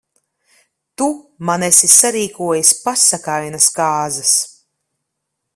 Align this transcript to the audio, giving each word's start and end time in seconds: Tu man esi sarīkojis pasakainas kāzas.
Tu 1.01 1.09
man 1.49 1.67
esi 1.67 1.91
sarīkojis 1.97 2.73
pasakainas 2.87 3.71
kāzas. 3.79 4.37